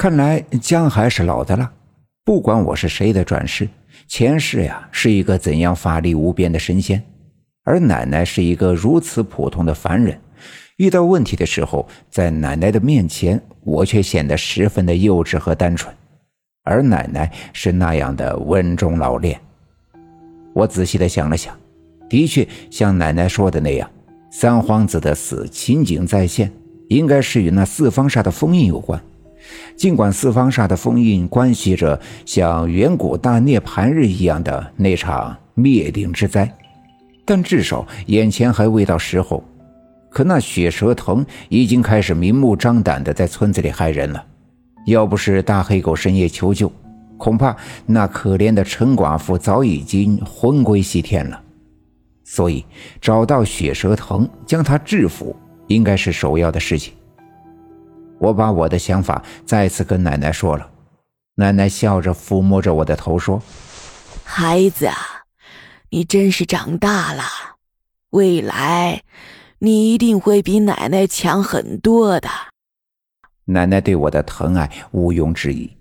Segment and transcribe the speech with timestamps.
[0.00, 1.70] 看来姜还是老的辣。
[2.24, 3.68] 不管我是谁的转世，
[4.08, 7.02] 前世呀是一个怎样法力无边的神仙，
[7.64, 10.18] 而奶奶是一个如此普通的凡人。
[10.78, 15.94] 遇到问题的时候，在奶奶的面前，我却显得十分的幼稚和单纯，
[16.64, 19.38] 而奶奶是那样的稳重老练。
[20.54, 21.54] 我仔细的想了想，
[22.08, 23.90] 的确像奶奶说的那样，
[24.30, 26.50] 三皇子的死情景再现，
[26.88, 28.98] 应该是与那四方煞的封印有关。
[29.76, 36.52] 尽管四方煞的封印关系着像远古大涅槃日一样的那场灭顶之灾，
[37.24, 39.42] 但至少眼前还未到时候。
[40.10, 44.24] 可那血蛇藤已经开始明目张胆的在村子里害人了。
[44.86, 46.72] 要不是大黑狗深夜求救，
[47.16, 47.54] 恐怕
[47.86, 51.40] 那可怜的陈寡妇早已经魂归西天了。
[52.24, 52.64] 所以
[53.00, 55.36] 找到血蛇藤，将它制服，
[55.68, 56.92] 应该是首要的事情。
[58.20, 60.70] 我把我的想法再次跟奶奶说了，
[61.36, 63.42] 奶奶笑着抚摸着我的头说
[64.22, 64.94] ：“孩子啊，
[65.88, 67.22] 你真是长大了，
[68.10, 69.02] 未来
[69.60, 72.28] 你一定会比奶奶强很多的。”
[73.46, 75.74] 奶奶对我的疼爱毋庸置疑，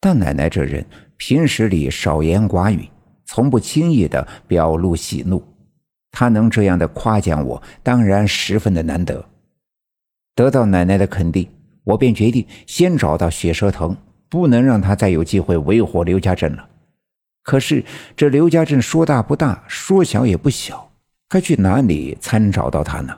[0.00, 2.88] 但奶奶这人平时里少言寡语，
[3.26, 5.42] 从不轻易的表露喜怒，
[6.12, 9.28] 她能这样的夸奖我，当然十分的难得。
[10.36, 11.50] 得到奶奶的肯定。
[11.84, 13.96] 我便决定先找到血蛇藤，
[14.28, 16.68] 不能让他再有机会为祸刘家镇了。
[17.42, 17.82] 可是
[18.14, 20.90] 这刘家镇说大不大，说小也不小，
[21.28, 23.16] 该去哪里参找到他呢？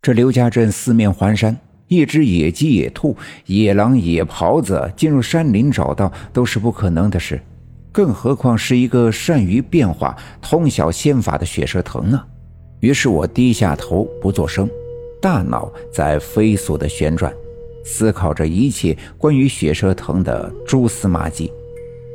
[0.00, 1.56] 这刘家镇四面环山，
[1.88, 3.16] 一只野鸡、野兔、
[3.46, 7.40] 野狼、野狍子进入山林找到都是不可能的事，
[7.90, 12.24] 更何况是一个善于变化、通晓仙法的血蛇藤呢？
[12.80, 14.68] 于是我低下头不作声，
[15.20, 17.34] 大脑在飞速的旋转。
[17.84, 21.52] 思考着一切关于血蛇藤的蛛丝马迹，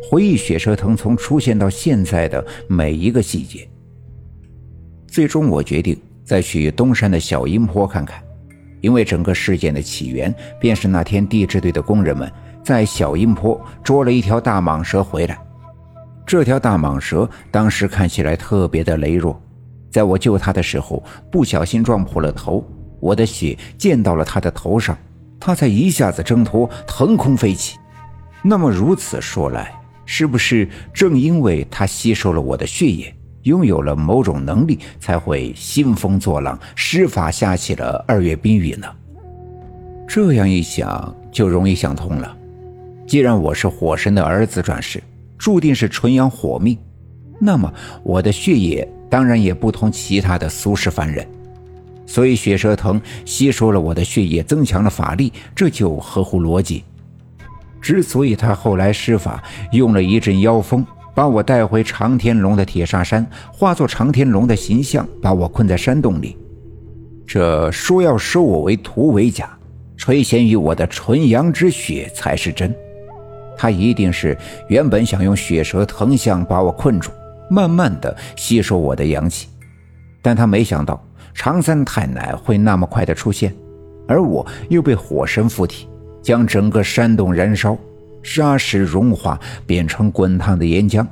[0.09, 3.69] 回忆血蛇藤从出现到现在的每一个细节。
[5.07, 8.21] 最终，我决定再去东山的小阴坡看看，
[8.81, 12.31] 因为整个事件的起源便是那天地质队的工人们
[12.63, 15.39] 在小阴坡捉了一条大蟒蛇回来。
[16.25, 19.41] 这条大蟒蛇当时看起来特别的羸弱，
[19.89, 22.63] 在我救它的时候不小心撞破了头，
[22.99, 24.97] 我的血溅到了它的头上。
[25.39, 27.77] 他才一下子挣脱，腾空飞起。
[28.41, 29.73] 那么如此说来，
[30.05, 33.13] 是不是正因为他吸收了我的血液，
[33.43, 38.87] 拥有了某种能力，才会兴风作浪，施法下起了二月冰雨呢？
[40.07, 42.35] 这样一想，就容易想通了。
[43.05, 45.01] 既然我是火神的儿子转世，
[45.37, 46.77] 注定是纯阳火命，
[47.39, 47.71] 那么
[48.03, 51.27] 我的血液当然也不同其他的俗世凡人。
[52.09, 56.83] 所以血蛇藤吸收了我的血液，增强了法力，这就合乎逻辑。
[57.79, 59.43] 之所以他后来施法
[59.73, 60.83] 用了一阵妖风，
[61.13, 66.35] 把我带回长天龙的铁砂山，化作长天龙的形象，把我困在山洞里，
[67.27, 69.55] 这说要收我为徒为假，
[69.95, 72.75] 垂涎于我的纯阳之血才是真。
[73.55, 74.35] 他一定是
[74.67, 77.11] 原本想用血蛇藤相把我困住，
[77.51, 79.47] 慢慢的吸收我的阳气，
[80.23, 80.99] 但他没想到。
[81.33, 83.53] 长三太奶会那么快的出现，
[84.07, 85.87] 而我又被火神附体，
[86.21, 87.77] 将整个山洞燃烧，
[88.21, 91.05] 砂石融化变成滚烫的岩浆，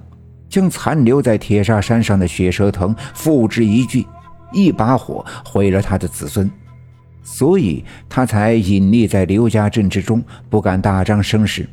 [0.50, 4.06] 将残留在铁砂山上的血蛇藤付之一炬，
[4.52, 6.50] 一把火毁了他的子孙，
[7.24, 11.68] 所以他才隐匿在刘家镇之中，不敢大张声势，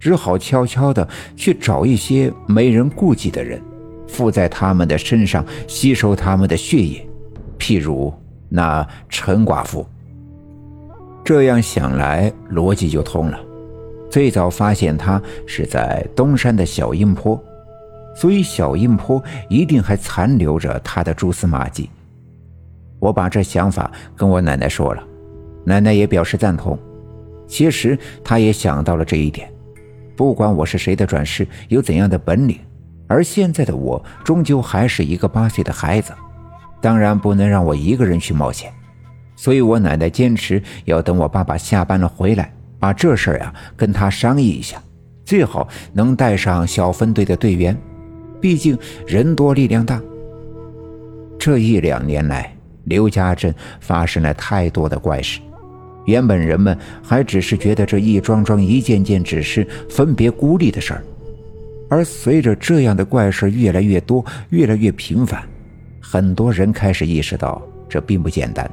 [0.00, 3.60] 只好悄悄的去找一些没人顾忌的人，
[4.08, 7.06] 附在他们的身上，吸收他们的血液。
[7.62, 8.12] 譬如
[8.48, 9.86] 那陈寡妇，
[11.24, 13.38] 这样想来逻辑就通了。
[14.10, 17.40] 最早发现他是在东山的小阴坡，
[18.16, 21.88] 所以小阴坡一定还残留着他的蛛丝马迹。
[22.98, 25.02] 我把这想法跟我奶奶说了，
[25.64, 26.76] 奶奶也表示赞同。
[27.46, 29.48] 其实她也想到了这一点。
[30.16, 32.58] 不管我是谁的转世，有怎样的本领，
[33.06, 36.12] 而现在的我终究还是一个八岁的孩子。
[36.82, 38.70] 当然不能让我一个人去冒险，
[39.36, 44.82] 所以我奶奶坚持要等我爸爸下班了回来，把这事儿呀跟他商议一下，
[45.24, 47.80] 最好能带上小分队的队员，
[48.40, 48.76] 毕竟
[49.06, 50.02] 人多力量大。
[51.38, 52.52] 这一两年来，
[52.84, 55.40] 刘家镇发生了太多的怪事，
[56.04, 61.04] 原本人们还只是觉得这一桩桩、一件件只是分别孤立的事儿，
[61.88, 65.42] 而随着这样的怪事越来越多、越来越频繁。
[66.02, 68.68] 很多人开始意识到这并不简单，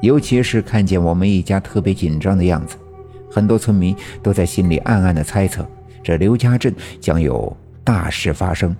[0.00, 2.76] 尤其是看见我们一家特别紧张的样子，
[3.30, 5.68] 很多村民都在心里暗暗的猜测，
[6.02, 8.74] 这刘家镇将有大事发生。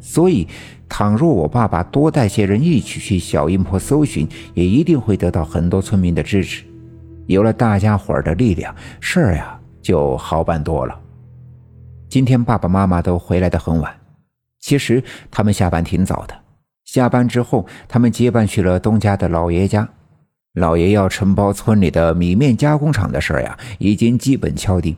[0.00, 0.48] 所以，
[0.88, 6.64] 倘若我爸爸多带些人一起去小阴坡搜寻，也一定会得到很多村民的支持。
[7.26, 10.98] 有了大家伙的力量，事儿呀就好办多了。
[12.08, 13.94] 今天爸爸妈妈都回来的很晚，
[14.58, 16.39] 其实他们下班挺早的。
[16.90, 19.88] 下班之后，他们结伴去了东家的老爷家。
[20.54, 24.96] 老爷要承包村里的米面加工厂的事呀，已经基本敲定。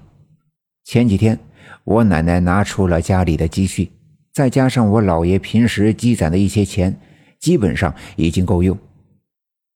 [0.85, 1.39] 前几天，
[1.85, 3.93] 我奶奶拿出了家里的积蓄，
[4.33, 6.99] 再加上我姥爷平时积攒的一些钱，
[7.39, 8.79] 基本上已经够用。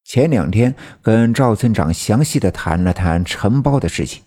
[0.03, 4.23] 前两天跟赵村长详细的谈了谈承包的事情，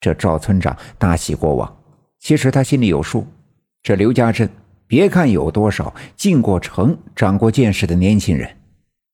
[0.00, 1.76] 这赵村长大喜过望。
[2.18, 3.24] 其实他心里有数，
[3.84, 4.50] 这刘家镇。
[4.90, 8.56] 别看有多少进过城、长过见识的年轻人，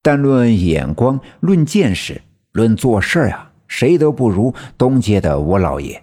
[0.00, 2.18] 但论眼光、论见识、
[2.52, 6.02] 论做事啊，谁都不如东街的我老爷。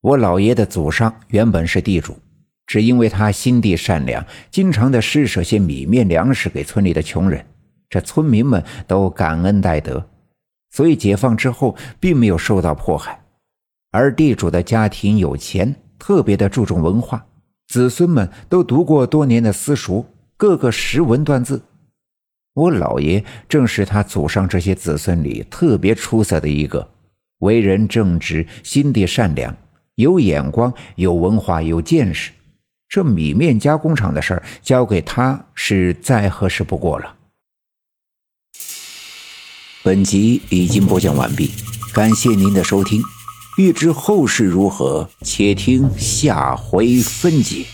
[0.00, 2.18] 我老爷的祖上原本是地主，
[2.66, 7.46] 只因为他心地善良，经常的施舍些米面粮食给村里的穷人，
[7.88, 10.04] 这村民们都感恩戴德，
[10.72, 13.22] 所以解放之后并没有受到迫害。
[13.92, 17.24] 而地主的家庭有钱，特别的注重文化。
[17.66, 20.06] 子孙们都读过多年的私塾，
[20.36, 21.62] 个个识文断字。
[22.54, 26.88] 我姥爷正是他祖上这些子孙里特别出色的一个，
[27.38, 29.56] 为人正直，心地善良，
[29.96, 32.30] 有眼光，有文化，有见识。
[32.88, 37.16] 这米面加工厂的事儿交给他是再合适不过了。
[39.82, 41.50] 本集已经播讲完毕，
[41.92, 43.02] 感谢您的收听。
[43.56, 47.64] 欲知后事如何，且听下回分解。